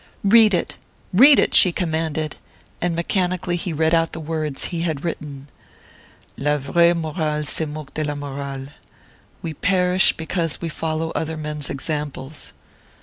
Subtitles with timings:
[0.23, 0.77] "Read it
[1.13, 2.35] read it!" she commanded;
[2.81, 5.47] and mechanically he read out the words he had written.
[6.39, 8.69] "_La vraie morale se moque de la morale....
[9.43, 12.51] We perish because we follow other men's examples....